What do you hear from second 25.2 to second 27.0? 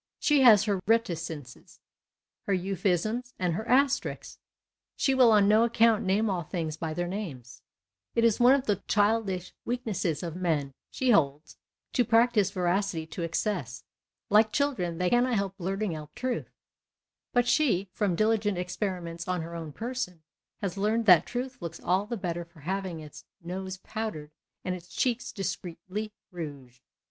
discreetly rouged.